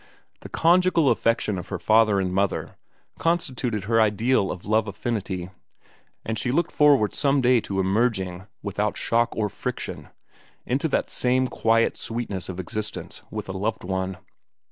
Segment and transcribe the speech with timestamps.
[0.39, 2.75] The conjugal affection of her father and mother
[3.19, 5.51] constituted her ideal of love affinity,
[6.25, 10.09] and she looked forward some day to emerging, without shock or friction,
[10.65, 14.17] into that same quiet sweetness of existence with a loved one.